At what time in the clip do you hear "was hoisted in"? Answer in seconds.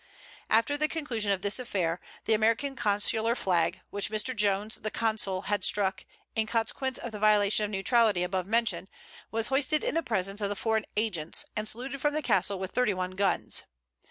9.29-9.93